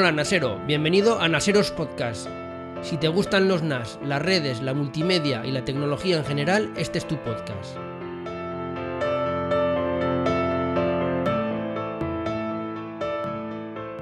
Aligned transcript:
Hola 0.00 0.12
Nasero, 0.12 0.58
bienvenido 0.66 1.20
a 1.20 1.28
Naseros 1.28 1.72
Podcast. 1.72 2.26
Si 2.80 2.96
te 2.96 3.08
gustan 3.08 3.48
los 3.48 3.62
NAS, 3.62 3.98
las 4.02 4.22
redes, 4.22 4.62
la 4.62 4.72
multimedia 4.72 5.44
y 5.44 5.50
la 5.50 5.66
tecnología 5.66 6.16
en 6.16 6.24
general, 6.24 6.72
este 6.78 6.96
es 6.96 7.06
tu 7.06 7.16
podcast. 7.16 7.76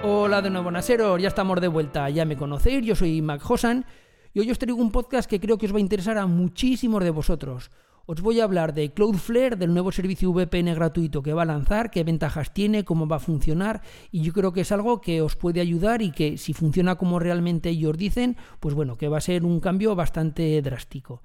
Hola 0.04 0.40
de 0.40 0.50
nuevo 0.50 0.70
Naseros, 0.70 1.20
ya 1.20 1.26
estamos 1.26 1.60
de 1.60 1.66
vuelta, 1.66 2.08
ya 2.10 2.24
me 2.24 2.36
conocéis, 2.36 2.86
yo 2.86 2.94
soy 2.94 3.20
Mac 3.20 3.42
Hosan 3.50 3.84
y 4.32 4.38
hoy 4.38 4.52
os 4.52 4.58
traigo 4.60 4.80
un 4.80 4.92
podcast 4.92 5.28
que 5.28 5.40
creo 5.40 5.58
que 5.58 5.66
os 5.66 5.72
va 5.72 5.78
a 5.78 5.80
interesar 5.80 6.16
a 6.16 6.28
muchísimos 6.28 7.02
de 7.02 7.10
vosotros. 7.10 7.72
Os 8.10 8.22
voy 8.22 8.40
a 8.40 8.44
hablar 8.44 8.72
de 8.72 8.90
Cloudflare, 8.90 9.56
del 9.56 9.74
nuevo 9.74 9.92
servicio 9.92 10.32
VPN 10.32 10.74
gratuito 10.74 11.22
que 11.22 11.34
va 11.34 11.42
a 11.42 11.44
lanzar, 11.44 11.90
qué 11.90 12.04
ventajas 12.04 12.54
tiene, 12.54 12.82
cómo 12.82 13.06
va 13.06 13.16
a 13.16 13.20
funcionar 13.20 13.82
y 14.10 14.22
yo 14.22 14.32
creo 14.32 14.54
que 14.54 14.62
es 14.62 14.72
algo 14.72 15.02
que 15.02 15.20
os 15.20 15.36
puede 15.36 15.60
ayudar 15.60 16.00
y 16.00 16.10
que 16.10 16.38
si 16.38 16.54
funciona 16.54 16.94
como 16.94 17.18
realmente 17.18 17.68
ellos 17.68 17.98
dicen, 17.98 18.38
pues 18.60 18.74
bueno, 18.74 18.96
que 18.96 19.08
va 19.08 19.18
a 19.18 19.20
ser 19.20 19.44
un 19.44 19.60
cambio 19.60 19.94
bastante 19.94 20.62
drástico. 20.62 21.20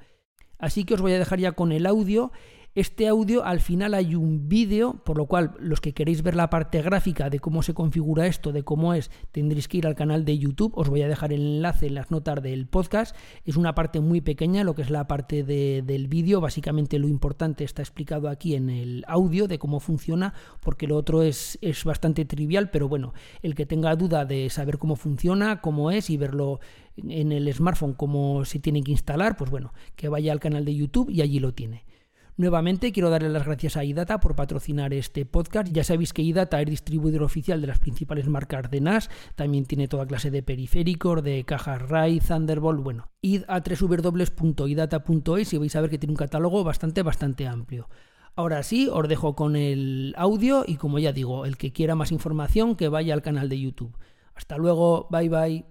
Así 0.59 0.83
que 0.83 0.95
os 0.95 1.01
voy 1.01 1.13
a 1.13 1.19
dejar 1.19 1.39
ya 1.39 1.53
con 1.53 1.71
el 1.71 1.85
audio 1.85 2.33
este 2.75 3.07
audio 3.07 3.45
al 3.45 3.59
final 3.59 3.93
hay 3.93 4.15
un 4.15 4.49
vídeo, 4.49 4.93
por 5.03 5.15
lo 5.15 5.27
cual 5.27 5.53
los 5.59 5.79
que 5.79 5.93
queréis 5.93 6.23
ver 6.23 6.35
la 6.35 6.49
parte 6.49 6.81
gráfica 6.81 7.29
de 7.29 7.39
cómo 7.39 7.61
se 7.61 7.75
configura 7.75 8.25
esto, 8.25 8.51
de 8.51 8.63
cómo 8.63 8.95
es, 8.95 9.11
tendréis 9.31 9.67
que 9.67 9.77
ir 9.77 9.85
al 9.85 9.93
canal 9.93 10.25
de 10.25 10.39
YouTube. 10.39 10.73
Os 10.75 10.89
voy 10.89 11.03
a 11.03 11.07
dejar 11.07 11.33
el 11.33 11.41
enlace 11.41 11.85
en 11.85 11.93
las 11.93 12.09
notas 12.09 12.41
del 12.41 12.65
podcast. 12.65 13.15
Es 13.45 13.57
una 13.57 13.75
parte 13.75 13.99
muy 13.99 14.21
pequeña, 14.21 14.63
lo 14.63 14.73
que 14.73 14.81
es 14.81 14.89
la 14.89 15.05
parte 15.07 15.43
del 15.43 16.07
vídeo. 16.07 16.41
Básicamente 16.41 16.97
lo 16.97 17.07
importante 17.07 17.63
está 17.63 17.83
explicado 17.83 18.27
aquí 18.27 18.55
en 18.55 18.71
el 18.71 19.05
audio 19.07 19.47
de 19.47 19.59
cómo 19.59 19.79
funciona, 19.79 20.33
porque 20.59 20.87
lo 20.87 20.97
otro 20.97 21.21
es, 21.21 21.59
es 21.61 21.83
bastante 21.83 22.25
trivial, 22.25 22.71
pero 22.71 22.89
bueno, 22.89 23.13
el 23.43 23.53
que 23.53 23.67
tenga 23.67 23.95
duda 23.95 24.25
de 24.25 24.49
saber 24.49 24.79
cómo 24.79 24.95
funciona, 24.95 25.61
cómo 25.61 25.91
es 25.91 26.09
y 26.09 26.17
verlo 26.17 26.59
en 26.97 27.31
el 27.31 27.53
smartphone, 27.53 27.93
cómo 27.93 28.45
se 28.45 28.57
tiene 28.57 28.81
que 28.81 28.91
instalar, 28.91 29.37
pues 29.37 29.51
bueno, 29.51 29.73
que 29.95 30.09
vaya 30.09 30.31
al 30.31 30.39
canal 30.39 30.65
de 30.65 30.73
YouTube 30.73 31.11
y 31.11 31.21
allí 31.21 31.37
lo 31.39 31.53
tiene. 31.53 31.85
Nuevamente 32.35 32.91
quiero 32.91 33.11
darle 33.11 33.29
las 33.29 33.45
gracias 33.45 33.77
a 33.77 33.83
IDATA 33.83 34.19
por 34.19 34.35
patrocinar 34.35 34.91
este 34.91 35.23
podcast. 35.23 35.71
Ya 35.71 35.83
sabéis 35.83 36.13
que 36.13 36.23
IDATA 36.23 36.59
es 36.61 36.67
distribuidor 36.67 37.21
oficial 37.21 37.61
de 37.61 37.67
las 37.67 37.77
principales 37.77 38.27
marcas 38.27 38.71
de 38.71 38.81
NAS, 38.81 39.11
también 39.35 39.65
tiene 39.65 39.87
toda 39.87 40.07
clase 40.07 40.31
de 40.31 40.41
periféricos, 40.41 41.23
de 41.23 41.43
cajas 41.43 41.83
RAID, 41.83 42.23
Thunderbolt, 42.23 42.81
bueno, 42.81 43.11
id 43.21 43.43
a 43.47 43.61
www.idata.es 43.61 45.53
y 45.53 45.57
vais 45.59 45.75
a 45.75 45.81
ver 45.81 45.91
que 45.91 45.99
tiene 45.99 46.13
un 46.13 46.17
catálogo 46.17 46.63
bastante, 46.63 47.03
bastante 47.03 47.45
amplio. 47.45 47.87
Ahora 48.35 48.63
sí, 48.63 48.89
os 48.91 49.07
dejo 49.07 49.35
con 49.35 49.55
el 49.55 50.15
audio 50.17 50.63
y 50.65 50.77
como 50.77 50.97
ya 50.97 51.13
digo, 51.13 51.45
el 51.45 51.55
que 51.55 51.71
quiera 51.71 51.93
más 51.93 52.11
información 52.11 52.75
que 52.75 52.87
vaya 52.87 53.13
al 53.13 53.21
canal 53.21 53.47
de 53.47 53.59
YouTube. 53.59 53.95
Hasta 54.33 54.57
luego, 54.57 55.07
bye 55.11 55.29
bye. 55.29 55.65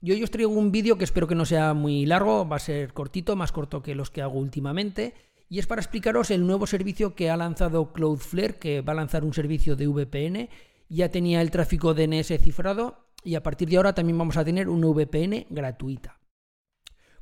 Yo 0.00 0.14
hoy 0.14 0.22
os 0.24 0.32
traigo 0.32 0.50
un 0.50 0.72
vídeo 0.72 0.98
que 0.98 1.04
espero 1.04 1.28
que 1.28 1.36
no 1.36 1.44
sea 1.44 1.74
muy 1.74 2.06
largo, 2.06 2.48
va 2.48 2.56
a 2.56 2.58
ser 2.58 2.92
cortito, 2.92 3.36
más 3.36 3.52
corto 3.52 3.84
que 3.84 3.94
los 3.94 4.10
que 4.10 4.20
hago 4.20 4.40
últimamente 4.40 5.14
y 5.52 5.58
es 5.58 5.66
para 5.66 5.82
explicaros 5.82 6.30
el 6.30 6.46
nuevo 6.46 6.66
servicio 6.66 7.14
que 7.14 7.28
ha 7.28 7.36
lanzado 7.36 7.92
Cloudflare, 7.92 8.54
que 8.54 8.80
va 8.80 8.94
a 8.94 8.96
lanzar 8.96 9.22
un 9.22 9.34
servicio 9.34 9.76
de 9.76 9.86
VPN. 9.86 10.48
Ya 10.88 11.10
tenía 11.10 11.42
el 11.42 11.50
tráfico 11.50 11.92
DNS 11.92 12.28
cifrado 12.40 13.10
y 13.22 13.34
a 13.34 13.42
partir 13.42 13.68
de 13.68 13.76
ahora 13.76 13.94
también 13.94 14.16
vamos 14.16 14.38
a 14.38 14.46
tener 14.46 14.70
una 14.70 14.86
VPN 14.86 15.48
gratuita. 15.50 16.18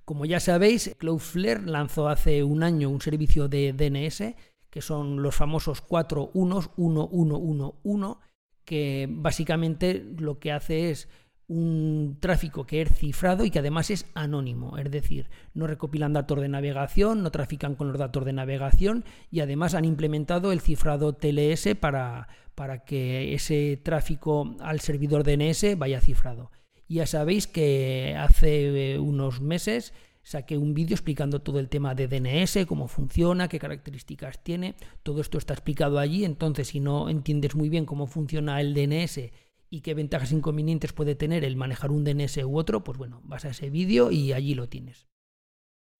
Como 0.04 0.26
ya 0.26 0.38
sabéis, 0.38 0.94
Cloudflare 0.96 1.66
lanzó 1.66 2.08
hace 2.08 2.44
un 2.44 2.62
año 2.62 2.88
un 2.88 3.00
servicio 3.00 3.48
de 3.48 3.72
DNS, 3.72 4.36
que 4.70 4.80
son 4.80 5.24
los 5.24 5.34
famosos 5.34 5.80
4 5.80 6.30
unos 6.32 6.70
1111, 6.76 8.20
que 8.64 9.08
básicamente 9.10 10.06
lo 10.18 10.38
que 10.38 10.52
hace 10.52 10.92
es 10.92 11.08
un 11.50 12.16
tráfico 12.20 12.64
que 12.64 12.80
es 12.80 12.88
cifrado 12.94 13.44
y 13.44 13.50
que 13.50 13.58
además 13.58 13.90
es 13.90 14.06
anónimo, 14.14 14.78
es 14.78 14.88
decir, 14.88 15.28
no 15.52 15.66
recopilan 15.66 16.12
datos 16.12 16.40
de 16.40 16.48
navegación, 16.48 17.24
no 17.24 17.32
trafican 17.32 17.74
con 17.74 17.88
los 17.88 17.98
datos 17.98 18.24
de 18.24 18.32
navegación 18.32 19.04
y 19.32 19.40
además 19.40 19.74
han 19.74 19.84
implementado 19.84 20.52
el 20.52 20.60
cifrado 20.60 21.12
TLS 21.12 21.74
para, 21.80 22.28
para 22.54 22.84
que 22.84 23.34
ese 23.34 23.80
tráfico 23.82 24.54
al 24.60 24.78
servidor 24.78 25.24
DNS 25.24 25.76
vaya 25.76 26.00
cifrado. 26.00 26.52
Ya 26.88 27.06
sabéis 27.06 27.48
que 27.48 28.16
hace 28.16 28.92
eh, 28.92 28.98
unos 29.00 29.40
meses 29.40 29.92
saqué 30.22 30.56
un 30.56 30.72
vídeo 30.72 30.94
explicando 30.94 31.42
todo 31.42 31.58
el 31.58 31.68
tema 31.68 31.96
de 31.96 32.06
DNS, 32.06 32.64
cómo 32.68 32.86
funciona, 32.86 33.48
qué 33.48 33.58
características 33.58 34.44
tiene, 34.44 34.76
todo 35.02 35.20
esto 35.20 35.36
está 35.36 35.54
explicado 35.54 35.98
allí, 35.98 36.24
entonces 36.24 36.68
si 36.68 36.78
no 36.78 37.08
entiendes 37.08 37.56
muy 37.56 37.68
bien 37.68 37.86
cómo 37.86 38.06
funciona 38.06 38.60
el 38.60 38.72
DNS, 38.72 39.32
y 39.70 39.80
qué 39.82 39.94
ventajas 39.94 40.32
e 40.32 40.34
inconvenientes 40.34 40.92
puede 40.92 41.14
tener 41.14 41.44
el 41.44 41.56
manejar 41.56 41.92
un 41.92 42.04
DNS 42.04 42.38
u 42.44 42.58
otro, 42.58 42.82
pues 42.82 42.98
bueno, 42.98 43.20
vas 43.24 43.44
a 43.44 43.50
ese 43.50 43.70
vídeo 43.70 44.10
y 44.10 44.32
allí 44.32 44.54
lo 44.54 44.68
tienes. 44.68 45.06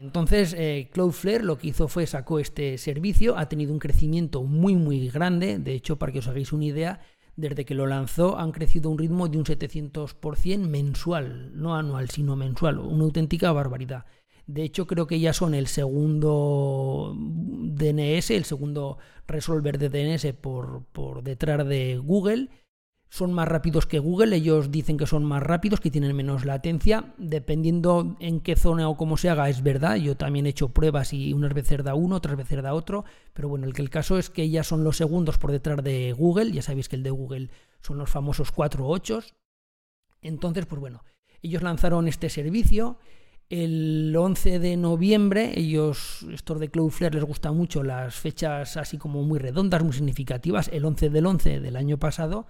Entonces, 0.01 0.55
eh, 0.59 0.89
Cloudflare 0.93 1.45
lo 1.45 1.57
que 1.59 1.69
hizo 1.69 1.87
fue 1.87 2.07
sacó 2.07 2.41
este 2.41 2.79
servicio, 2.79 3.37
ha 3.37 3.49
tenido 3.49 3.73
un 3.73 3.79
crecimiento 3.79 4.43
muy 4.43 4.75
muy 4.75 5.09
grande, 5.09 5.59
de 5.59 5.75
hecho, 5.75 5.99
para 5.99 6.11
que 6.11 6.19
os 6.19 6.27
hagáis 6.27 6.53
una 6.53 6.65
idea, 6.65 7.01
desde 7.37 7.65
que 7.65 7.75
lo 7.75 7.87
lanzó 7.87 8.39
han 8.39 8.51
crecido 8.51 8.89
a 8.89 8.93
un 8.93 8.99
ritmo 8.99 9.29
de 9.29 9.39
un 9.39 9.45
700% 9.45 10.59
mensual, 10.67 11.53
no 11.55 11.77
anual, 11.77 12.11
sino 12.11 12.35
mensual, 12.35 12.79
una 12.79 13.05
auténtica 13.05 13.53
barbaridad. 13.53 14.05
De 14.47 14.63
hecho, 14.65 14.87
creo 14.87 15.07
que 15.07 15.21
ya 15.21 15.33
son 15.33 15.55
el 15.55 15.69
segundo 15.69 17.15
DNS, 17.17 18.31
el 18.31 18.45
segundo 18.45 18.99
resolver 19.29 19.79
de 19.79 19.91
DNS 19.91 20.33
por, 20.41 20.87
por 20.87 21.23
detrás 21.23 21.67
de 21.69 21.99
Google 21.99 22.49
son 23.11 23.33
más 23.33 23.49
rápidos 23.49 23.87
que 23.87 23.99
Google, 23.99 24.37
ellos 24.37 24.71
dicen 24.71 24.97
que 24.97 25.07
son 25.07 25.25
más 25.25 25.43
rápidos, 25.43 25.81
que 25.81 25.91
tienen 25.91 26.15
menos 26.15 26.45
latencia, 26.45 27.13
dependiendo 27.19 28.17
en 28.21 28.41
qué 28.41 28.55
zona 28.55 28.89
o 28.89 28.97
cómo 28.97 29.17
se 29.17 29.29
haga, 29.29 29.49
es 29.49 29.63
verdad, 29.63 29.97
yo 29.97 30.17
también 30.17 30.47
he 30.47 30.51
hecho 30.51 30.69
pruebas 30.69 31.13
y 31.13 31.33
unas 31.33 31.53
veces 31.53 31.83
da 31.83 31.95
uno, 31.95 32.17
otras 32.17 32.37
veces 32.37 32.63
da 32.63 32.73
otro, 32.73 33.05
pero 33.35 33.49
bueno, 33.49 33.67
el 33.67 33.91
caso 33.91 34.17
es 34.17 34.31
que 34.31 34.49
ya 34.49 34.63
son 34.63 34.85
los 34.85 34.97
segundos 34.97 35.39
por 35.39 35.51
detrás 35.51 35.83
de 35.83 36.13
Google, 36.13 36.53
ya 36.53 36.63
sabéis 36.63 36.89
que 36.89 36.97
el 36.97 37.03
de 37.03 37.11
Google 37.11 37.51
son 37.83 37.99
los 37.99 38.09
famosos 38.09 38.53
4 38.53 38.87
8 38.87 39.21
entonces 40.23 40.67
pues 40.67 40.81
bueno, 40.81 41.03
ellos 41.43 41.63
lanzaron 41.63 42.07
este 42.07 42.29
servicio, 42.29 42.99
el 43.49 44.15
11 44.17 44.61
de 44.61 44.77
noviembre, 44.77 45.59
ellos, 45.59 46.25
estos 46.31 46.61
de 46.61 46.71
Cloudflare 46.71 47.15
les 47.15 47.25
gustan 47.25 47.57
mucho 47.57 47.83
las 47.83 48.15
fechas 48.15 48.77
así 48.77 48.99
como 48.99 49.25
muy 49.25 49.41
redondas, 49.41 49.83
muy 49.83 49.93
significativas, 49.93 50.69
el 50.73 50.85
11 50.85 51.11
del 51.11 51.27
11 51.27 51.61
del 51.61 51.77
año 51.77 51.99
pasado, 51.99 52.47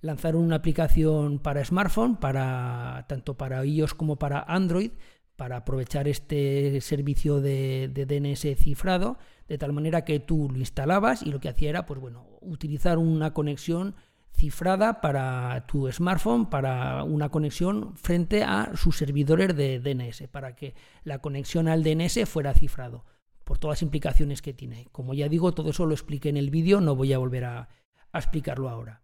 lanzaron 0.00 0.42
una 0.42 0.56
aplicación 0.56 1.38
para 1.38 1.64
smartphone, 1.64 2.16
para, 2.16 3.04
tanto 3.08 3.36
para 3.36 3.64
iOS 3.64 3.94
como 3.94 4.16
para 4.16 4.40
Android, 4.40 4.92
para 5.36 5.58
aprovechar 5.58 6.08
este 6.08 6.80
servicio 6.80 7.40
de, 7.40 7.88
DNS 7.94 8.58
cifrado, 8.58 9.18
de 9.48 9.58
tal 9.58 9.72
manera 9.72 10.04
que 10.04 10.20
tú 10.20 10.50
lo 10.50 10.58
instalabas 10.58 11.22
y 11.22 11.30
lo 11.30 11.40
que 11.40 11.48
hacía 11.48 11.70
era, 11.70 11.86
pues 11.86 12.00
bueno, 12.00 12.26
utilizar 12.40 12.98
una 12.98 13.32
conexión 13.32 13.94
cifrada 14.32 15.00
para 15.00 15.66
tu 15.66 15.90
smartphone, 15.90 16.48
para 16.48 17.04
una 17.04 17.30
conexión 17.30 17.96
frente 17.96 18.42
a 18.42 18.72
sus 18.76 18.96
servidores 18.96 19.56
de 19.56 19.80
DNS, 19.80 20.28
para 20.28 20.54
que 20.54 20.74
la 21.04 21.20
conexión 21.20 21.68
al 21.68 21.82
DNS 21.82 22.28
fuera 22.28 22.54
cifrado, 22.54 23.04
por 23.44 23.58
todas 23.58 23.78
las 23.78 23.82
implicaciones 23.82 24.42
que 24.42 24.52
tiene. 24.52 24.88
Como 24.92 25.14
ya 25.14 25.28
digo, 25.28 25.52
todo 25.52 25.70
eso 25.70 25.86
lo 25.86 25.94
expliqué 25.94 26.28
en 26.28 26.36
el 26.36 26.50
vídeo, 26.50 26.80
no 26.80 26.94
voy 26.96 27.12
a 27.12 27.18
volver 27.18 27.44
a 27.44 27.68
explicarlo 28.12 28.68
ahora. 28.68 29.02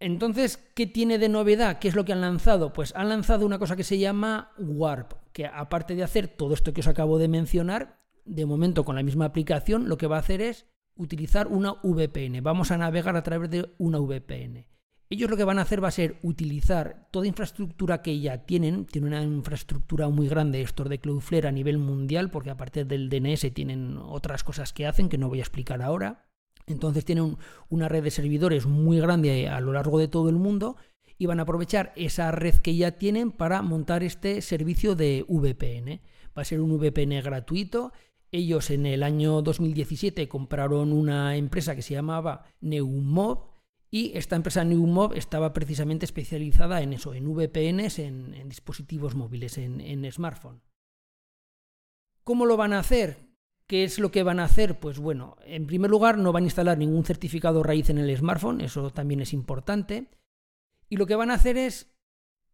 Entonces, 0.00 0.58
¿qué 0.74 0.86
tiene 0.86 1.18
de 1.18 1.28
novedad? 1.28 1.78
¿Qué 1.78 1.88
es 1.88 1.94
lo 1.94 2.04
que 2.04 2.12
han 2.12 2.20
lanzado? 2.20 2.72
Pues 2.72 2.94
han 2.96 3.08
lanzado 3.08 3.46
una 3.46 3.58
cosa 3.58 3.76
que 3.76 3.84
se 3.84 3.98
llama 3.98 4.52
Warp, 4.58 5.14
que 5.32 5.46
aparte 5.46 5.94
de 5.94 6.02
hacer 6.02 6.28
todo 6.28 6.54
esto 6.54 6.72
que 6.72 6.80
os 6.80 6.88
acabo 6.88 7.18
de 7.18 7.28
mencionar, 7.28 8.00
de 8.24 8.46
momento 8.46 8.84
con 8.84 8.96
la 8.96 9.02
misma 9.02 9.26
aplicación, 9.26 9.88
lo 9.88 9.96
que 9.96 10.06
va 10.06 10.16
a 10.16 10.20
hacer 10.20 10.40
es 10.40 10.66
utilizar 10.96 11.48
una 11.48 11.72
VPN. 11.82 12.42
Vamos 12.42 12.70
a 12.70 12.78
navegar 12.78 13.16
a 13.16 13.22
través 13.22 13.50
de 13.50 13.74
una 13.78 13.98
VPN. 13.98 14.66
Ellos 15.10 15.30
lo 15.30 15.36
que 15.36 15.44
van 15.44 15.58
a 15.58 15.62
hacer 15.62 15.84
va 15.84 15.88
a 15.88 15.92
ser 15.92 16.18
utilizar 16.22 17.08
toda 17.10 17.26
infraestructura 17.26 18.02
que 18.02 18.18
ya 18.20 18.46
tienen, 18.46 18.86
tienen 18.86 19.12
una 19.12 19.22
infraestructura 19.22 20.08
muy 20.08 20.28
grande 20.28 20.62
estos 20.62 20.88
de 20.88 20.98
Cloudflare 20.98 21.48
a 21.48 21.52
nivel 21.52 21.78
mundial, 21.78 22.30
porque 22.30 22.50
aparte 22.50 22.84
del 22.84 23.10
DNS 23.10 23.52
tienen 23.52 23.98
otras 23.98 24.42
cosas 24.42 24.72
que 24.72 24.86
hacen 24.86 25.08
que 25.08 25.18
no 25.18 25.28
voy 25.28 25.38
a 25.38 25.42
explicar 25.42 25.82
ahora 25.82 26.24
Entonces 26.66 27.04
tienen 27.04 27.36
una 27.68 27.88
red 27.88 28.02
de 28.02 28.10
servidores 28.10 28.66
muy 28.66 28.98
grande 28.98 29.48
a 29.48 29.60
lo 29.60 29.72
largo 29.72 29.98
de 29.98 30.08
todo 30.08 30.28
el 30.28 30.36
mundo 30.36 30.76
y 31.18 31.26
van 31.26 31.38
a 31.38 31.42
aprovechar 31.42 31.92
esa 31.96 32.30
red 32.32 32.56
que 32.56 32.74
ya 32.74 32.92
tienen 32.92 33.30
para 33.30 33.62
montar 33.62 34.02
este 34.02 34.40
servicio 34.40 34.94
de 34.94 35.24
VPN. 35.28 36.00
Va 36.36 36.42
a 36.42 36.44
ser 36.44 36.60
un 36.60 36.78
VPN 36.78 37.22
gratuito. 37.22 37.92
Ellos 38.32 38.70
en 38.70 38.86
el 38.86 39.02
año 39.02 39.42
2017 39.42 40.28
compraron 40.28 40.92
una 40.92 41.36
empresa 41.36 41.76
que 41.76 41.82
se 41.82 41.94
llamaba 41.94 42.46
Neumob 42.60 43.54
y 43.90 44.10
esta 44.18 44.34
empresa 44.34 44.64
Neumob 44.64 45.12
estaba 45.14 45.52
precisamente 45.52 46.04
especializada 46.04 46.82
en 46.82 46.94
eso, 46.94 47.14
en 47.14 47.32
VPNs, 47.32 48.00
en, 48.00 48.48
dispositivos 48.48 49.14
móviles, 49.14 49.56
en, 49.56 49.80
en 49.80 50.10
smartphone. 50.10 50.62
¿Cómo 52.24 52.44
lo 52.44 52.56
van 52.56 52.72
a 52.72 52.80
hacer? 52.80 53.33
¿Qué 53.66 53.84
es 53.84 53.98
lo 53.98 54.10
que 54.10 54.22
van 54.22 54.40
a 54.40 54.44
hacer? 54.44 54.78
Pues 54.78 54.98
bueno, 54.98 55.36
en 55.44 55.66
primer 55.66 55.90
lugar 55.90 56.18
no 56.18 56.32
van 56.32 56.44
a 56.44 56.46
instalar 56.46 56.76
ningún 56.76 57.04
certificado 57.04 57.62
raíz 57.62 57.88
en 57.88 57.98
el 57.98 58.14
smartphone, 58.16 58.60
eso 58.60 58.90
también 58.90 59.20
es 59.20 59.32
importante. 59.32 60.10
Y 60.88 60.96
lo 60.96 61.06
que 61.06 61.16
van 61.16 61.30
a 61.30 61.34
hacer 61.34 61.56
es 61.56 61.94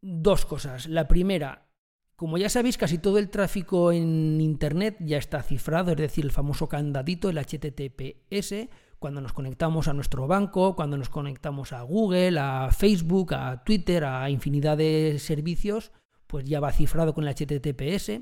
dos 0.00 0.46
cosas. 0.46 0.86
La 0.86 1.08
primera, 1.08 1.68
como 2.14 2.38
ya 2.38 2.48
sabéis, 2.48 2.78
casi 2.78 2.98
todo 2.98 3.18
el 3.18 3.28
tráfico 3.28 3.92
en 3.92 4.40
Internet 4.40 4.98
ya 5.00 5.18
está 5.18 5.42
cifrado, 5.42 5.90
es 5.90 5.96
decir, 5.96 6.24
el 6.24 6.30
famoso 6.30 6.68
candadito, 6.68 7.28
el 7.28 7.38
HTTPS, 7.38 8.68
cuando 9.00 9.20
nos 9.20 9.32
conectamos 9.32 9.88
a 9.88 9.94
nuestro 9.94 10.26
banco, 10.26 10.76
cuando 10.76 10.96
nos 10.96 11.08
conectamos 11.08 11.72
a 11.72 11.82
Google, 11.82 12.38
a 12.38 12.70
Facebook, 12.70 13.34
a 13.34 13.64
Twitter, 13.64 14.04
a 14.04 14.30
infinidad 14.30 14.76
de 14.76 15.16
servicios, 15.18 15.90
pues 16.26 16.44
ya 16.44 16.60
va 16.60 16.70
cifrado 16.72 17.14
con 17.14 17.26
el 17.26 17.34
HTTPS. 17.34 18.20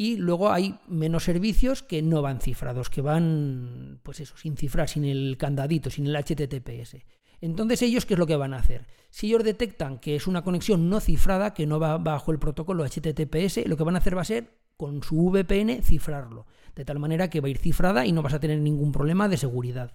Y 0.00 0.16
luego 0.16 0.52
hay 0.52 0.78
menos 0.86 1.24
servicios 1.24 1.82
que 1.82 2.02
no 2.02 2.22
van 2.22 2.40
cifrados, 2.40 2.88
que 2.88 3.00
van, 3.00 3.98
pues 4.04 4.20
eso, 4.20 4.36
sin 4.36 4.56
cifrar, 4.56 4.88
sin 4.88 5.04
el 5.04 5.36
candadito, 5.36 5.90
sin 5.90 6.06
el 6.06 6.14
HTTPS. 6.16 6.98
Entonces 7.40 7.82
ellos, 7.82 8.06
¿qué 8.06 8.14
es 8.14 8.18
lo 8.18 8.26
que 8.26 8.36
van 8.36 8.54
a 8.54 8.58
hacer? 8.58 8.86
Si 9.10 9.26
ellos 9.26 9.42
detectan 9.42 9.98
que 9.98 10.14
es 10.14 10.28
una 10.28 10.42
conexión 10.42 10.88
no 10.88 11.00
cifrada, 11.00 11.52
que 11.52 11.66
no 11.66 11.80
va 11.80 11.98
bajo 11.98 12.30
el 12.30 12.38
protocolo 12.38 12.84
HTTPS, 12.84 13.66
lo 13.66 13.76
que 13.76 13.82
van 13.82 13.96
a 13.96 13.98
hacer 13.98 14.16
va 14.16 14.22
a 14.22 14.24
ser, 14.24 14.54
con 14.76 15.02
su 15.02 15.30
VPN, 15.30 15.82
cifrarlo. 15.82 16.46
De 16.76 16.84
tal 16.84 17.00
manera 17.00 17.28
que 17.28 17.40
va 17.40 17.48
a 17.48 17.50
ir 17.50 17.58
cifrada 17.58 18.06
y 18.06 18.12
no 18.12 18.22
vas 18.22 18.34
a 18.34 18.40
tener 18.40 18.60
ningún 18.60 18.92
problema 18.92 19.28
de 19.28 19.36
seguridad. 19.36 19.94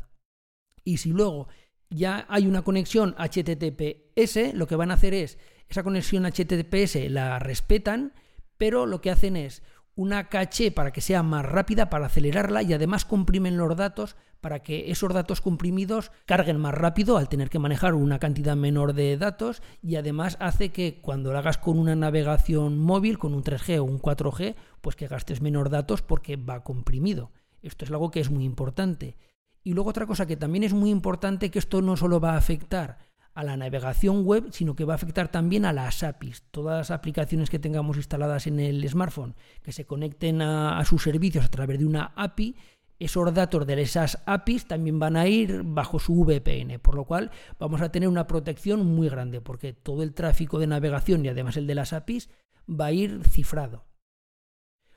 Y 0.83 0.97
si 0.97 1.11
luego 1.11 1.47
ya 1.89 2.25
hay 2.27 2.45
una 2.45 2.63
conexión 2.63 3.15
HTTPS, 3.17 4.53
lo 4.53 4.67
que 4.67 4.75
van 4.75 4.91
a 4.91 4.95
hacer 4.95 5.13
es, 5.13 5.37
esa 5.69 5.83
conexión 5.83 6.25
HTTPS 6.25 7.09
la 7.09 7.39
respetan, 7.39 8.11
pero 8.57 8.85
lo 8.85 9.01
que 9.01 9.11
hacen 9.11 9.37
es 9.37 9.63
una 9.95 10.29
caché 10.29 10.71
para 10.71 10.91
que 10.91 11.01
sea 11.01 11.23
más 11.23 11.45
rápida, 11.45 11.89
para 11.89 12.07
acelerarla 12.07 12.63
y 12.63 12.73
además 12.73 13.05
comprimen 13.05 13.57
los 13.57 13.75
datos 13.75 14.15
para 14.41 14.61
que 14.61 14.91
esos 14.91 15.13
datos 15.13 15.39
comprimidos 15.39 16.11
carguen 16.25 16.59
más 16.59 16.73
rápido 16.73 17.17
al 17.17 17.29
tener 17.29 17.49
que 17.49 17.59
manejar 17.59 17.93
una 17.93 18.19
cantidad 18.19 18.57
menor 18.57 18.93
de 18.93 19.15
datos 19.17 19.61
y 19.81 19.95
además 19.95 20.35
hace 20.41 20.69
que 20.69 20.99
cuando 21.01 21.31
lo 21.31 21.37
hagas 21.37 21.57
con 21.57 21.79
una 21.79 21.95
navegación 21.95 22.77
móvil, 22.77 23.17
con 23.17 23.33
un 23.33 23.43
3G 23.43 23.79
o 23.79 23.85
un 23.85 24.01
4G, 24.01 24.55
pues 24.81 24.97
que 24.97 25.07
gastes 25.07 25.41
menos 25.41 25.69
datos 25.69 26.01
porque 26.01 26.35
va 26.35 26.63
comprimido. 26.63 27.31
Esto 27.61 27.85
es 27.85 27.91
algo 27.91 28.11
que 28.11 28.19
es 28.19 28.29
muy 28.29 28.43
importante. 28.43 29.15
Y 29.63 29.73
luego 29.73 29.91
otra 29.91 30.05
cosa 30.05 30.25
que 30.25 30.35
también 30.35 30.65
es 30.65 30.73
muy 30.73 30.89
importante, 30.89 31.49
que 31.49 31.59
esto 31.59 31.81
no 31.81 31.95
solo 31.95 32.19
va 32.19 32.33
a 32.33 32.37
afectar 32.37 32.97
a 33.33 33.43
la 33.43 33.57
navegación 33.57 34.25
web, 34.25 34.49
sino 34.51 34.75
que 34.75 34.85
va 34.85 34.93
a 34.93 34.95
afectar 34.95 35.29
también 35.29 35.65
a 35.65 35.73
las 35.73 36.03
APIs. 36.03 36.43
Todas 36.51 36.77
las 36.77 36.91
aplicaciones 36.91 37.49
que 37.49 37.59
tengamos 37.59 37.97
instaladas 37.97 38.47
en 38.47 38.59
el 38.59 38.87
smartphone 38.87 39.35
que 39.63 39.71
se 39.71 39.85
conecten 39.85 40.41
a, 40.41 40.83
sus 40.85 41.03
servicios 41.03 41.45
a 41.45 41.49
través 41.49 41.79
de 41.79 41.85
una 41.85 42.13
API, 42.15 42.55
esos 42.99 43.33
datos 43.33 43.65
de 43.65 43.81
esas 43.81 44.21
APIs 44.25 44.67
también 44.67 44.99
van 44.99 45.17
a 45.17 45.27
ir 45.27 45.63
bajo 45.63 45.99
su 45.99 46.23
VPN, 46.23 46.79
por 46.79 46.95
lo 46.95 47.05
cual 47.05 47.31
vamos 47.59 47.81
a 47.81 47.91
tener 47.91 48.07
una 48.07 48.27
protección 48.27 48.85
muy 48.85 49.09
grande, 49.09 49.41
porque 49.41 49.73
todo 49.73 50.03
el 50.03 50.13
tráfico 50.13 50.59
de 50.59 50.67
navegación 50.67 51.25
y 51.25 51.29
además 51.29 51.57
el 51.57 51.67
de 51.67 51.75
las 51.75 51.91
APIs 51.91 52.29
va 52.69 52.87
a 52.87 52.91
ir 52.91 53.23
cifrado. 53.25 53.85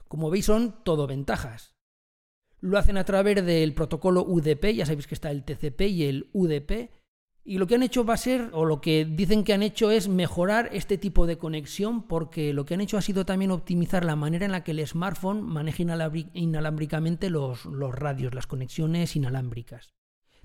Como 0.09 0.31
veis 0.31 0.45
son 0.45 0.85
todo 0.85 1.07
ventajas. 1.07 1.75
Lo 2.61 2.79
hacen 2.79 2.97
a 2.97 3.05
través 3.05 3.45
del 3.45 3.75
protocolo 3.75 4.23
UDP, 4.23 4.75
ya 4.75 4.87
sabéis 4.87 5.07
que 5.07 5.15
está 5.15 5.31
el 5.31 5.45
TCP 5.45 5.81
y 5.83 6.05
el 6.05 6.31
UDP, 6.33 6.91
y 7.49 7.59
lo 7.59 7.69
que 7.69 7.77
han 7.77 7.85
hecho 7.85 8.05
va 8.05 8.15
a 8.15 8.17
ser, 8.17 8.51
o 8.55 8.65
lo 8.65 8.81
que 8.81 9.05
dicen 9.05 9.45
que 9.45 9.53
han 9.53 9.63
hecho 9.63 9.93
es 9.93 10.09
mejorar 10.09 10.69
este 10.73 10.99
tipo 10.99 11.29
de 11.29 11.39
conexión, 11.39 12.03
porque 12.03 12.53
lo 12.53 12.65
que 12.65 12.75
han 12.75 12.81
hecho 12.81 12.99
ha 12.99 13.03
sido 13.03 13.25
también 13.25 13.53
optimizar 13.53 14.05
la 14.05 14.17
manera 14.17 14.47
en 14.47 14.51
la 14.51 14.65
que 14.65 14.73
el 14.73 14.85
smartphone 14.85 15.43
maneja 15.45 15.85
inalámbricamente 16.35 17.31
los, 17.31 17.65
radios, 17.65 18.35
las 18.35 18.49
conexiones 18.49 19.15
inalámbricas, 19.15 19.95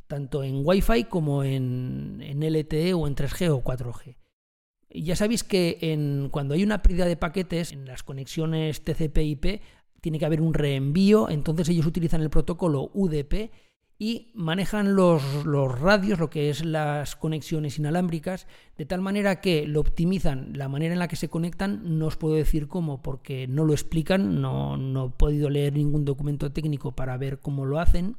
tanto 0.06 0.44
en 0.44 0.62
Wi-Fi 0.64 1.06
como 1.06 1.44
en, 1.44 2.20
LTE 2.22 2.94
o 2.94 3.08
en 3.08 3.16
3G 3.16 3.50
o 3.50 3.64
4G. 3.64 4.18
Ya 4.92 5.16
sabéis 5.16 5.44
que 5.44 6.30
cuando 6.30 6.54
hay 6.54 6.62
una 6.62 6.84
pérdida 6.84 7.08
de 7.08 7.18
paquetes 7.18 7.72
en 7.72 7.86
las 7.86 8.04
conexiones 8.04 8.84
TCP/IP 8.84 9.62
tiene 10.02 10.20
que 10.20 10.26
haber 10.26 10.42
un 10.42 10.54
reenvío, 10.54 11.30
entonces 11.30 11.68
ellos 11.70 11.88
utilizan 11.88 12.22
el 12.22 12.30
protocolo 12.30 12.92
UDP 12.94 13.50
y 14.02 14.32
manejan 14.34 14.96
los, 14.96 15.22
radios, 15.80 16.18
lo 16.18 16.32
que 16.32 16.50
es 16.50 16.66
las 16.66 17.16
conexiones 17.16 17.78
inalámbricas, 17.78 18.48
de 18.76 18.88
tal 18.88 19.00
manera 19.00 19.42
que 19.42 19.68
lo 19.68 19.80
optimizan, 19.80 20.54
la 20.58 20.68
manera 20.68 20.94
en 20.94 20.98
la 20.98 21.08
que 21.08 21.16
se 21.16 21.30
conectan, 21.30 22.00
no 22.00 22.08
os 22.08 22.18
puedo 22.18 22.34
decir 22.34 22.68
cómo, 22.68 23.04
porque 23.04 23.46
no 23.46 23.64
lo 23.64 23.74
explican, 23.74 24.42
no, 24.42 24.76
no 24.76 25.06
he 25.06 25.10
podido 25.12 25.52
leer 25.52 25.74
ningún 25.74 26.04
documento 26.04 26.52
técnico 26.52 26.96
para 26.96 27.16
ver 27.18 27.42
cómo 27.42 27.64
lo 27.64 27.80
hacen, 27.80 28.18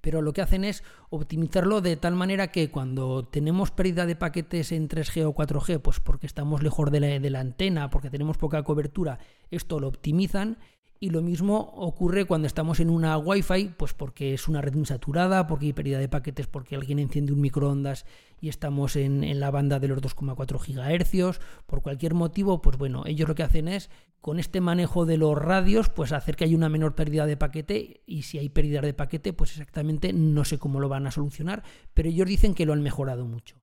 pero 0.00 0.22
lo 0.22 0.32
que 0.32 0.42
hacen 0.42 0.64
es 0.64 0.82
optimizarlo 1.08 1.80
de 1.82 1.96
tal 1.96 2.16
manera 2.16 2.50
que 2.50 2.72
cuando 2.72 3.24
tenemos 3.28 3.70
pérdida 3.70 4.06
de 4.06 4.16
paquetes 4.16 4.72
en 4.72 4.88
3G 4.88 5.24
o 5.24 5.36
4G, 5.36 5.78
pues 5.80 6.00
porque 6.00 6.26
estamos 6.26 6.64
lejos 6.64 6.90
de 6.90 6.98
la, 6.98 7.06
de 7.20 7.30
la 7.30 7.38
antena, 7.38 7.90
porque 7.90 8.10
tenemos 8.10 8.38
poca 8.38 8.64
cobertura, 8.64 9.20
esto 9.52 9.78
lo 9.78 9.86
optimizan 9.86 10.58
y 11.02 11.08
lo 11.08 11.22
mismo 11.22 11.72
ocurre 11.76 12.26
cuando 12.26 12.46
estamos 12.46 12.78
en 12.78 12.90
una 12.90 13.16
Wi-Fi, 13.16 13.70
pues 13.78 13.94
porque 13.94 14.34
es 14.34 14.48
una 14.48 14.60
red 14.60 14.74
muy 14.74 14.84
saturada, 14.84 15.46
porque 15.46 15.64
hay 15.64 15.72
pérdida 15.72 15.98
de 15.98 16.10
paquetes, 16.10 16.46
porque 16.46 16.76
alguien 16.76 16.98
enciende 16.98 17.32
un 17.32 17.40
microondas 17.40 18.04
y 18.38 18.50
estamos 18.50 18.96
en, 18.96 19.40
la 19.40 19.50
banda 19.50 19.80
de 19.80 19.88
los 19.88 20.02
2,4 20.02 20.58
GHz, 20.58 21.40
por 21.66 21.80
cualquier 21.80 22.12
motivo, 22.12 22.60
pues 22.60 22.76
bueno, 22.76 23.04
ellos 23.06 23.26
lo 23.26 23.34
que 23.34 23.42
hacen 23.42 23.66
es, 23.66 23.88
con 24.20 24.38
este 24.38 24.60
manejo 24.60 25.06
de 25.06 25.16
los 25.16 25.38
radios, 25.38 25.88
pues 25.88 26.12
hacer 26.12 26.36
que 26.36 26.44
haya 26.44 26.56
una 26.56 26.68
menor 26.68 26.94
pérdida 26.94 27.24
de 27.24 27.38
paquete, 27.38 28.02
y 28.04 28.22
si 28.22 28.36
hay 28.36 28.50
pérdida 28.50 28.82
de 28.82 28.92
paquete, 28.92 29.32
pues 29.32 29.52
exactamente 29.52 30.12
no 30.12 30.44
sé 30.44 30.58
cómo 30.58 30.80
lo 30.80 30.90
van 30.90 31.06
a 31.06 31.10
solucionar, 31.10 31.62
pero 31.94 32.10
ellos 32.10 32.28
dicen 32.28 32.54
que 32.54 32.66
lo 32.66 32.74
han 32.74 32.82
mejorado 32.82 33.24
mucho. 33.24 33.59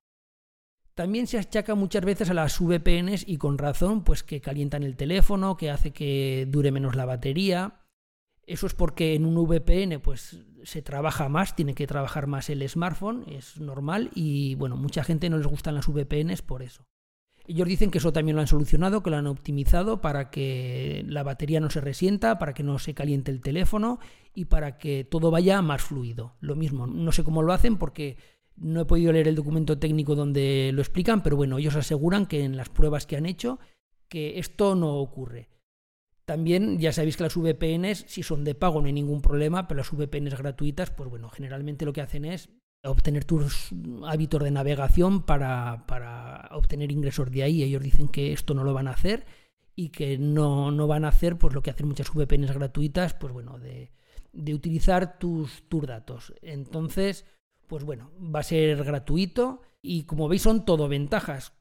También 0.98 1.28
se 1.28 1.38
achaca 1.38 1.76
muchas 1.76 2.04
veces 2.04 2.28
a 2.28 2.34
las 2.34 2.58
VPNs 2.58 3.22
y 3.24 3.36
con 3.36 3.56
razón, 3.56 4.02
pues 4.02 4.24
que 4.24 4.40
calientan 4.40 4.82
el 4.82 4.96
teléfono, 4.96 5.56
que 5.56 5.70
hace 5.70 5.92
que 5.92 6.44
dure 6.50 6.72
menos 6.72 6.96
la 6.96 7.04
batería. 7.04 7.84
Eso 8.44 8.66
es 8.66 8.74
porque 8.74 9.14
en 9.14 9.24
un 9.24 9.36
VPN 9.36 10.00
pues 10.00 10.40
se 10.64 10.82
trabaja 10.82 11.28
más, 11.28 11.54
tiene 11.54 11.76
que 11.76 11.86
trabajar 11.86 12.26
más 12.26 12.50
el 12.50 12.68
smartphone, 12.68 13.24
es 13.28 13.60
normal 13.60 14.10
y 14.12 14.56
bueno, 14.56 14.76
mucha 14.76 15.04
gente 15.04 15.30
no 15.30 15.38
les 15.38 15.46
gustan 15.46 15.76
las 15.76 15.86
VPNs 15.86 16.42
por 16.42 16.64
eso. 16.64 16.82
Ellos 17.46 17.68
dicen 17.68 17.92
que 17.92 17.98
eso 17.98 18.12
también 18.12 18.34
lo 18.34 18.40
han 18.40 18.48
solucionado, 18.48 19.04
que 19.04 19.10
lo 19.10 19.18
han 19.18 19.28
optimizado 19.28 20.00
para 20.00 20.30
que 20.30 21.04
la 21.06 21.22
batería 21.22 21.60
no 21.60 21.70
se 21.70 21.80
resienta, 21.80 22.40
para 22.40 22.54
que 22.54 22.64
no 22.64 22.80
se 22.80 22.94
caliente 22.94 23.30
el 23.30 23.40
teléfono 23.40 24.00
y 24.34 24.46
para 24.46 24.78
que 24.78 25.04
todo 25.04 25.30
vaya 25.30 25.62
más 25.62 25.80
fluido. 25.80 26.34
Lo 26.40 26.56
mismo, 26.56 26.88
no 26.88 27.12
sé 27.12 27.22
cómo 27.22 27.42
lo 27.42 27.52
hacen 27.52 27.76
porque 27.76 28.16
no 28.60 28.80
he 28.80 28.84
podido 28.84 29.12
leer 29.12 29.28
el 29.28 29.34
documento 29.34 29.78
técnico 29.78 30.14
donde 30.14 30.70
lo 30.74 30.80
explican, 30.80 31.22
pero 31.22 31.36
bueno, 31.36 31.58
ellos 31.58 31.76
aseguran 31.76 32.26
que 32.26 32.44
en 32.44 32.56
las 32.56 32.68
pruebas 32.68 33.06
que 33.06 33.16
han 33.16 33.26
hecho 33.26 33.58
que 34.08 34.38
esto 34.38 34.74
no 34.74 34.96
ocurre. 34.96 35.48
También 36.24 36.78
ya 36.78 36.92
sabéis 36.92 37.16
que 37.16 37.22
las 37.22 37.36
VPNs, 37.36 38.04
si 38.06 38.22
son 38.22 38.44
de 38.44 38.54
pago 38.54 38.80
no 38.80 38.86
hay 38.86 38.92
ningún 38.92 39.22
problema, 39.22 39.66
pero 39.66 39.78
las 39.78 39.90
VPNs 39.90 40.36
gratuitas, 40.36 40.90
pues 40.90 41.08
bueno, 41.08 41.30
generalmente 41.30 41.86
lo 41.86 41.92
que 41.92 42.02
hacen 42.02 42.24
es 42.24 42.50
obtener 42.84 43.24
tus 43.24 43.70
hábitos 44.06 44.42
de 44.42 44.50
navegación 44.50 45.22
para, 45.22 45.86
para 45.86 46.48
obtener 46.52 46.92
ingresos 46.92 47.30
de 47.30 47.44
ahí. 47.44 47.62
Ellos 47.62 47.82
dicen 47.82 48.08
que 48.08 48.32
esto 48.32 48.54
no 48.54 48.64
lo 48.64 48.74
van 48.74 48.88
a 48.88 48.92
hacer 48.92 49.24
y 49.74 49.88
que 49.88 50.18
no, 50.18 50.70
no 50.70 50.86
van 50.86 51.04
a 51.04 51.08
hacer 51.08 51.38
pues 51.38 51.54
lo 51.54 51.62
que 51.62 51.70
hacen 51.70 51.88
muchas 51.88 52.12
VPNs 52.12 52.52
gratuitas, 52.52 53.14
pues 53.14 53.32
bueno, 53.32 53.58
de, 53.58 53.90
de 54.32 54.54
utilizar 54.54 55.18
tus, 55.18 55.62
tus 55.68 55.86
datos. 55.86 56.34
Entonces, 56.42 57.24
pues 57.68 57.84
bueno, 57.84 58.10
va 58.18 58.40
a 58.40 58.44
ser 58.44 58.82
gratuito 58.82 59.62
y 59.80 60.04
como 60.04 60.28
veis 60.28 60.42
son 60.42 60.64
todo 60.64 60.88
ventajas. 60.88 61.52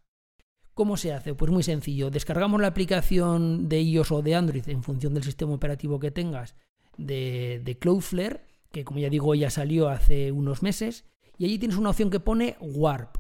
¿Cómo 0.73 0.97
se 0.97 1.13
hace? 1.13 1.33
Pues 1.33 1.51
muy 1.51 1.63
sencillo. 1.63 2.09
Descargamos 2.09 2.61
la 2.61 2.67
aplicación 2.67 3.67
de 3.67 3.81
iOS 3.81 4.11
o 4.11 4.21
de 4.21 4.35
Android 4.35 4.67
en 4.69 4.83
función 4.83 5.13
del 5.13 5.23
sistema 5.23 5.53
operativo 5.53 5.99
que 5.99 6.11
tengas 6.11 6.55
de, 6.97 7.61
de 7.63 7.77
Cloudflare, 7.77 8.41
que 8.71 8.83
como 8.83 8.99
ya 8.99 9.09
digo 9.09 9.35
ya 9.35 9.49
salió 9.49 9.89
hace 9.89 10.31
unos 10.31 10.63
meses, 10.63 11.05
y 11.37 11.45
allí 11.45 11.59
tienes 11.59 11.77
una 11.77 11.89
opción 11.89 12.09
que 12.09 12.19
pone 12.19 12.57
Warp. 12.59 13.17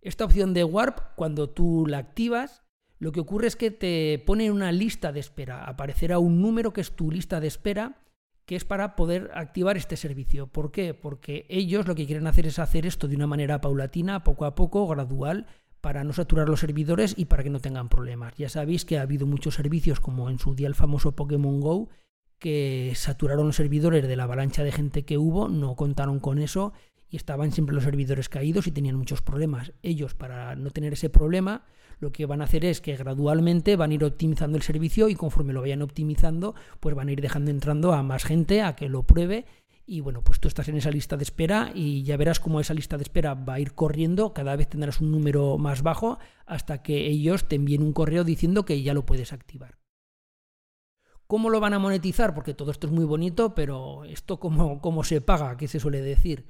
Esta 0.00 0.24
opción 0.24 0.54
de 0.54 0.64
Warp, 0.64 1.14
cuando 1.16 1.48
tú 1.48 1.86
la 1.86 1.98
activas, 1.98 2.62
lo 2.98 3.12
que 3.12 3.20
ocurre 3.20 3.48
es 3.48 3.56
que 3.56 3.70
te 3.70 4.22
pone 4.24 4.50
una 4.50 4.70
lista 4.70 5.10
de 5.12 5.20
espera. 5.20 5.64
Aparecerá 5.64 6.18
un 6.18 6.40
número 6.40 6.72
que 6.72 6.80
es 6.82 6.92
tu 6.92 7.10
lista 7.10 7.40
de 7.40 7.48
espera 7.48 8.03
que 8.46 8.56
es 8.56 8.64
para 8.64 8.96
poder 8.96 9.30
activar 9.34 9.76
este 9.76 9.96
servicio. 9.96 10.46
¿Por 10.46 10.70
qué? 10.70 10.94
Porque 10.94 11.46
ellos 11.48 11.86
lo 11.86 11.94
que 11.94 12.06
quieren 12.06 12.26
hacer 12.26 12.46
es 12.46 12.58
hacer 12.58 12.86
esto 12.86 13.08
de 13.08 13.16
una 13.16 13.26
manera 13.26 13.60
paulatina, 13.60 14.24
poco 14.24 14.44
a 14.44 14.54
poco, 14.54 14.86
gradual, 14.86 15.46
para 15.80 16.04
no 16.04 16.12
saturar 16.12 16.48
los 16.48 16.60
servidores 16.60 17.14
y 17.16 17.26
para 17.26 17.42
que 17.42 17.50
no 17.50 17.60
tengan 17.60 17.88
problemas. 17.88 18.34
Ya 18.36 18.48
sabéis 18.48 18.84
que 18.84 18.98
ha 18.98 19.02
habido 19.02 19.26
muchos 19.26 19.54
servicios, 19.54 20.00
como 20.00 20.30
en 20.30 20.38
su 20.38 20.54
día 20.54 20.66
el 20.66 20.74
famoso 20.74 21.12
Pokémon 21.12 21.60
Go, 21.60 21.88
que 22.38 22.92
saturaron 22.94 23.46
los 23.46 23.56
servidores 23.56 24.06
de 24.06 24.16
la 24.16 24.24
avalancha 24.24 24.64
de 24.64 24.72
gente 24.72 25.04
que 25.04 25.18
hubo, 25.18 25.48
no 25.48 25.76
contaron 25.76 26.20
con 26.20 26.38
eso 26.38 26.72
y 27.08 27.16
estaban 27.16 27.52
siempre 27.52 27.74
los 27.74 27.84
servidores 27.84 28.28
caídos 28.28 28.66
y 28.66 28.72
tenían 28.72 28.96
muchos 28.96 29.22
problemas. 29.22 29.72
Ellos, 29.82 30.14
para 30.14 30.56
no 30.56 30.70
tener 30.70 30.92
ese 30.92 31.10
problema, 31.10 31.64
lo 32.00 32.12
que 32.12 32.26
van 32.26 32.40
a 32.40 32.44
hacer 32.44 32.64
es 32.64 32.80
que 32.80 32.96
gradualmente 32.96 33.76
van 33.76 33.90
a 33.90 33.94
ir 33.94 34.04
optimizando 34.04 34.56
el 34.56 34.62
servicio 34.62 35.08
y 35.08 35.14
conforme 35.14 35.52
lo 35.52 35.60
vayan 35.60 35.82
optimizando, 35.82 36.54
pues 36.80 36.94
van 36.94 37.08
a 37.08 37.12
ir 37.12 37.20
dejando 37.20 37.50
entrando 37.50 37.92
a 37.92 38.02
más 38.02 38.24
gente 38.24 38.62
a 38.62 38.76
que 38.76 38.88
lo 38.88 39.04
pruebe. 39.04 39.46
Y 39.86 40.00
bueno, 40.00 40.22
pues 40.22 40.40
tú 40.40 40.48
estás 40.48 40.68
en 40.68 40.76
esa 40.76 40.90
lista 40.90 41.16
de 41.16 41.24
espera 41.24 41.70
y 41.74 42.02
ya 42.04 42.16
verás 42.16 42.40
cómo 42.40 42.58
esa 42.58 42.72
lista 42.72 42.96
de 42.96 43.02
espera 43.02 43.34
va 43.34 43.54
a 43.54 43.60
ir 43.60 43.74
corriendo, 43.74 44.32
cada 44.32 44.56
vez 44.56 44.68
tendrás 44.68 45.00
un 45.00 45.10
número 45.10 45.58
más 45.58 45.82
bajo 45.82 46.18
hasta 46.46 46.82
que 46.82 47.06
ellos 47.06 47.48
te 47.48 47.56
envíen 47.56 47.82
un 47.82 47.92
correo 47.92 48.24
diciendo 48.24 48.64
que 48.64 48.82
ya 48.82 48.94
lo 48.94 49.04
puedes 49.04 49.32
activar. 49.34 49.76
¿Cómo 51.26 51.50
lo 51.50 51.60
van 51.60 51.74
a 51.74 51.78
monetizar? 51.78 52.34
Porque 52.34 52.54
todo 52.54 52.70
esto 52.70 52.86
es 52.86 52.92
muy 52.92 53.04
bonito, 53.04 53.54
pero 53.54 54.04
esto 54.04 54.38
cómo, 54.38 54.80
cómo 54.80 55.04
se 55.04 55.20
paga, 55.20 55.56
¿qué 55.56 55.68
se 55.68 55.80
suele 55.80 56.00
decir? 56.00 56.46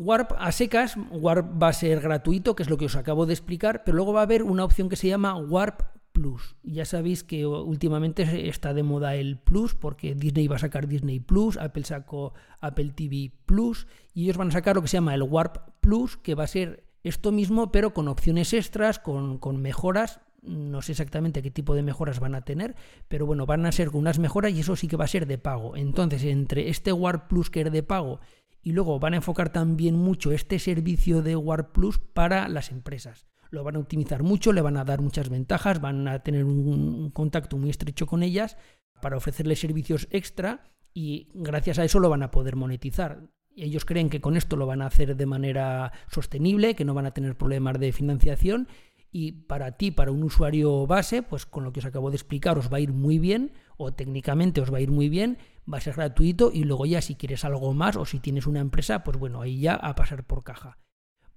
Warp 0.00 0.32
a 0.38 0.50
secas, 0.50 0.96
Warp 1.10 1.62
va 1.62 1.68
a 1.68 1.72
ser 1.74 2.00
gratuito, 2.00 2.56
que 2.56 2.62
es 2.62 2.70
lo 2.70 2.78
que 2.78 2.86
os 2.86 2.96
acabo 2.96 3.26
de 3.26 3.34
explicar, 3.34 3.84
pero 3.84 3.96
luego 3.96 4.14
va 4.14 4.20
a 4.20 4.22
haber 4.22 4.42
una 4.42 4.64
opción 4.64 4.88
que 4.88 4.96
se 4.96 5.08
llama 5.08 5.36
Warp 5.36 5.82
Plus. 6.12 6.56
Ya 6.62 6.86
sabéis 6.86 7.22
que 7.22 7.44
últimamente 7.44 8.48
está 8.48 8.72
de 8.72 8.82
moda 8.82 9.14
el 9.14 9.36
Plus, 9.36 9.74
porque 9.74 10.14
Disney 10.14 10.48
va 10.48 10.56
a 10.56 10.60
sacar 10.60 10.88
Disney 10.88 11.20
Plus, 11.20 11.58
Apple 11.58 11.84
sacó 11.84 12.32
Apple 12.62 12.92
TV 12.96 13.30
Plus, 13.44 13.86
y 14.14 14.24
ellos 14.24 14.38
van 14.38 14.48
a 14.48 14.52
sacar 14.52 14.74
lo 14.74 14.80
que 14.80 14.88
se 14.88 14.96
llama 14.96 15.14
el 15.14 15.22
Warp 15.22 15.58
Plus, 15.80 16.16
que 16.16 16.34
va 16.34 16.44
a 16.44 16.46
ser 16.46 16.82
esto 17.04 17.30
mismo, 17.30 17.70
pero 17.70 17.92
con 17.92 18.08
opciones 18.08 18.54
extras, 18.54 18.98
con, 19.00 19.36
con 19.36 19.60
mejoras. 19.60 20.20
No 20.40 20.80
sé 20.80 20.92
exactamente 20.92 21.42
qué 21.42 21.50
tipo 21.50 21.74
de 21.74 21.82
mejoras 21.82 22.20
van 22.20 22.34
a 22.34 22.40
tener, 22.40 22.74
pero 23.08 23.26
bueno, 23.26 23.44
van 23.44 23.66
a 23.66 23.72
ser 23.72 23.90
unas 23.90 24.18
mejoras 24.18 24.52
y 24.52 24.60
eso 24.60 24.76
sí 24.76 24.88
que 24.88 24.96
va 24.96 25.04
a 25.04 25.08
ser 25.08 25.26
de 25.26 25.36
pago. 25.36 25.76
Entonces, 25.76 26.24
entre 26.24 26.70
este 26.70 26.90
Warp 26.94 27.28
Plus 27.28 27.50
que 27.50 27.60
es 27.60 27.70
de 27.70 27.82
pago 27.82 28.20
y 28.62 28.72
luego 28.72 28.98
van 28.98 29.14
a 29.14 29.16
enfocar 29.16 29.52
también 29.52 29.96
mucho 29.96 30.32
este 30.32 30.58
servicio 30.58 31.22
de 31.22 31.36
War 31.36 31.72
Plus 31.72 31.98
para 31.98 32.48
las 32.48 32.70
empresas. 32.70 33.26
Lo 33.50 33.64
van 33.64 33.76
a 33.76 33.80
optimizar 33.80 34.22
mucho, 34.22 34.52
le 34.52 34.60
van 34.60 34.76
a 34.76 34.84
dar 34.84 35.00
muchas 35.00 35.28
ventajas, 35.28 35.80
van 35.80 36.06
a 36.06 36.20
tener 36.22 36.44
un, 36.44 37.10
contacto 37.10 37.56
muy 37.56 37.70
estrecho 37.70 38.06
con 38.06 38.22
ellas 38.22 38.56
para 39.02 39.16
ofrecerles 39.16 39.60
servicios 39.60 40.06
extra 40.10 40.64
y 40.94 41.28
gracias 41.34 41.78
a 41.78 41.84
eso 41.84 41.98
lo 41.98 42.10
van 42.10 42.22
a 42.22 42.30
poder 42.30 42.54
monetizar. 42.54 43.22
Ellos 43.56 43.84
creen 43.84 44.10
que 44.10 44.20
con 44.20 44.36
esto 44.36 44.56
lo 44.56 44.66
van 44.66 44.82
a 44.82 44.86
hacer 44.86 45.16
de 45.16 45.26
manera 45.26 45.92
sostenible, 46.08 46.76
que 46.76 46.84
no 46.84 46.94
van 46.94 47.06
a 47.06 47.10
tener 47.10 47.36
problemas 47.36 47.80
de 47.80 47.92
financiación 47.92 48.68
y 49.12 49.32
para 49.32 49.72
ti, 49.72 49.90
para 49.90 50.12
un 50.12 50.22
usuario 50.22 50.86
base, 50.86 51.22
pues 51.22 51.46
con 51.46 51.64
lo 51.64 51.72
que 51.72 51.80
os 51.80 51.86
acabo 51.86 52.10
de 52.10 52.16
explicar 52.16 52.58
os 52.58 52.72
va 52.72 52.76
a 52.76 52.80
ir 52.80 52.92
muy 52.92 53.18
bien 53.18 53.52
o 53.76 53.92
técnicamente 53.92 54.60
os 54.60 54.72
va 54.72 54.78
a 54.78 54.82
ir 54.82 54.90
muy 54.90 55.08
bien, 55.08 55.38
va 55.72 55.78
a 55.78 55.80
ser 55.80 55.94
gratuito 55.94 56.50
y 56.52 56.64
luego 56.64 56.86
ya 56.86 57.00
si 57.00 57.14
quieres 57.14 57.44
algo 57.44 57.72
más 57.74 57.96
o 57.96 58.04
si 58.04 58.20
tienes 58.20 58.46
una 58.46 58.60
empresa, 58.60 59.04
pues 59.04 59.18
bueno, 59.18 59.40
ahí 59.40 59.60
ya 59.60 59.74
a 59.74 59.94
pasar 59.94 60.24
por 60.24 60.42
caja. 60.42 60.78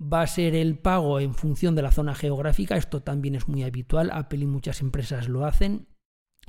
Va 0.02 0.22
a 0.22 0.28
ser 0.28 0.56
el 0.56 0.78
pago 0.78 1.20
en 1.20 1.34
función 1.34 1.76
de 1.76 1.82
la 1.82 1.92
zona 1.92 2.16
geográfica, 2.16 2.76
esto 2.76 3.02
también 3.02 3.36
es 3.36 3.48
muy 3.48 3.64
habitual, 3.64 4.10
Apple 4.12 4.40
y 4.40 4.48
muchas 4.48 4.82
empresas 4.82 5.30
lo 5.30 5.46
hacen. 5.46 5.88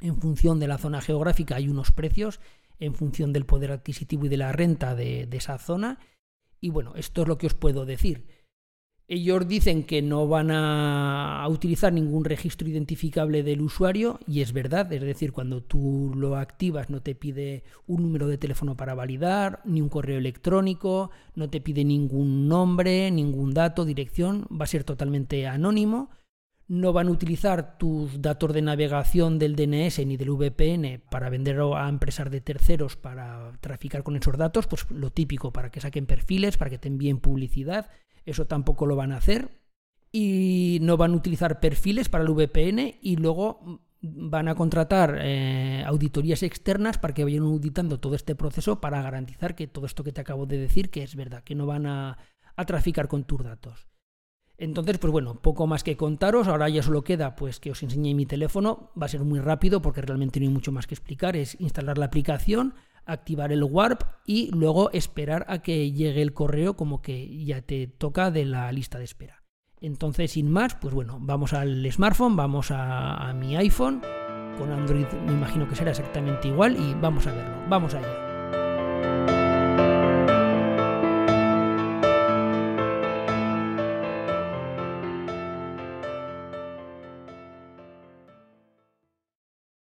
En 0.00 0.20
función 0.20 0.58
de 0.58 0.68
la 0.68 0.78
zona 0.78 1.00
geográfica 1.00 1.56
hay 1.56 1.68
unos 1.68 1.92
precios, 1.92 2.40
en 2.80 2.94
función 2.94 3.32
del 3.32 3.46
poder 3.46 3.70
adquisitivo 3.70 4.26
y 4.26 4.28
de 4.28 4.38
la 4.38 4.52
renta 4.52 4.94
de, 4.94 5.26
de 5.26 5.36
esa 5.36 5.58
zona. 5.58 5.98
Y 6.60 6.70
bueno, 6.70 6.94
esto 6.96 7.22
es 7.22 7.28
lo 7.28 7.38
que 7.38 7.46
os 7.46 7.54
puedo 7.54 7.84
decir. 7.84 8.26
Ellos 9.06 9.46
dicen 9.46 9.84
que 9.84 10.00
no 10.00 10.26
van 10.28 10.50
a 10.50 11.46
utilizar 11.50 11.92
ningún 11.92 12.24
registro 12.24 12.66
identificable 12.68 13.42
del 13.42 13.60
usuario 13.60 14.18
y 14.26 14.40
es 14.40 14.54
verdad, 14.54 14.90
es 14.90 15.02
decir, 15.02 15.32
cuando 15.32 15.62
tú 15.62 16.12
lo 16.16 16.36
activas 16.36 16.88
no 16.88 17.02
te 17.02 17.14
pide 17.14 17.64
un 17.86 18.00
número 18.00 18.28
de 18.28 18.38
teléfono 18.38 18.78
para 18.78 18.94
validar, 18.94 19.60
ni 19.66 19.82
un 19.82 19.90
correo 19.90 20.16
electrónico, 20.16 21.10
no 21.34 21.50
te 21.50 21.60
pide 21.60 21.84
ningún 21.84 22.48
nombre, 22.48 23.10
ningún 23.10 23.52
dato, 23.52 23.84
dirección, 23.84 24.46
va 24.50 24.64
a 24.64 24.68
ser 24.68 24.84
totalmente 24.84 25.46
anónimo. 25.46 26.08
No 26.66 26.94
van 26.94 27.08
a 27.08 27.10
utilizar 27.10 27.76
tus 27.76 28.22
datos 28.22 28.54
de 28.54 28.62
navegación 28.62 29.38
del 29.38 29.54
DNS 29.54 29.98
ni 30.06 30.16
del 30.16 30.30
VPN 30.30 31.02
para 31.10 31.28
vender 31.28 31.60
a 31.60 31.90
empresas 31.90 32.30
de 32.30 32.40
terceros 32.40 32.96
para 32.96 33.52
traficar 33.60 34.02
con 34.02 34.16
esos 34.16 34.38
datos, 34.38 34.66
pues 34.66 34.90
lo 34.90 35.10
típico, 35.10 35.52
para 35.52 35.70
que 35.70 35.82
saquen 35.82 36.06
perfiles, 36.06 36.56
para 36.56 36.70
que 36.70 36.78
te 36.78 36.88
envíen 36.88 37.18
publicidad 37.18 37.90
eso 38.24 38.46
tampoco 38.46 38.86
lo 38.86 38.96
van 38.96 39.12
a 39.12 39.16
hacer. 39.16 39.60
Y 40.12 40.78
no 40.82 40.96
van 40.96 41.12
a 41.12 41.16
utilizar 41.16 41.58
perfiles 41.58 42.08
para 42.08 42.24
el 42.24 42.30
VPN 42.30 42.98
y 43.00 43.16
luego 43.16 43.82
van 44.00 44.48
a 44.48 44.54
contratar 44.54 45.18
eh, 45.20 45.82
auditorías 45.86 46.42
externas 46.42 46.98
para 46.98 47.14
que 47.14 47.24
vayan 47.24 47.44
auditando 47.44 47.98
todo 47.98 48.14
este 48.14 48.34
proceso 48.34 48.80
para 48.80 49.02
garantizar 49.02 49.54
que 49.54 49.66
todo 49.66 49.86
esto 49.86 50.04
que 50.04 50.12
te 50.12 50.20
acabo 50.20 50.46
de 50.46 50.58
decir 50.58 50.90
que 50.90 51.02
es 51.02 51.16
verdad, 51.16 51.42
que 51.42 51.54
no 51.54 51.66
van 51.66 51.86
a, 51.86 52.18
a 52.54 52.64
traficar 52.64 53.08
con 53.08 53.24
tus 53.24 53.42
datos. 53.42 53.88
Entonces, 54.56 54.98
pues 54.98 55.10
bueno, 55.10 55.40
poco 55.40 55.66
más 55.66 55.82
que 55.82 55.96
contaros. 55.96 56.46
Ahora 56.46 56.68
ya 56.68 56.82
solo 56.82 57.02
queda 57.02 57.34
pues 57.34 57.58
que 57.58 57.70
os 57.70 57.82
enseñe 57.82 58.14
mi 58.14 58.26
teléfono. 58.26 58.90
Va 59.00 59.06
a 59.06 59.08
ser 59.08 59.24
muy 59.24 59.40
rápido 59.40 59.82
porque 59.82 60.00
realmente 60.00 60.38
no 60.38 60.46
hay 60.46 60.52
mucho 60.52 60.70
más 60.70 60.86
que 60.86 60.94
explicar. 60.94 61.36
Es 61.36 61.60
instalar 61.60 61.98
la 61.98 62.06
aplicación, 62.06 62.74
activar 63.06 63.52
el 63.52 63.64
Warp 63.64 64.02
y 64.26 64.50
luego 64.52 64.90
esperar 64.92 65.44
a 65.48 65.60
que 65.60 65.92
llegue 65.92 66.22
el 66.22 66.32
correo 66.32 66.76
como 66.76 67.02
que 67.02 67.44
ya 67.44 67.62
te 67.62 67.86
toca 67.86 68.30
de 68.30 68.44
la 68.44 68.70
lista 68.72 68.98
de 68.98 69.04
espera. 69.04 69.42
Entonces, 69.80 70.32
sin 70.32 70.50
más, 70.50 70.74
pues 70.76 70.94
bueno, 70.94 71.18
vamos 71.20 71.52
al 71.52 71.90
smartphone, 71.92 72.36
vamos 72.36 72.70
a, 72.70 73.32
mi 73.34 73.56
iPhone. 73.56 74.00
Con 74.58 74.70
Android 74.72 75.06
me 75.26 75.32
imagino 75.32 75.68
que 75.68 75.76
será 75.76 75.90
exactamente 75.90 76.48
igual 76.48 76.76
y 76.78 76.94
vamos 76.94 77.26
a 77.26 77.32
verlo. 77.32 77.56
Vamos 77.68 77.92
allá. 77.94 78.23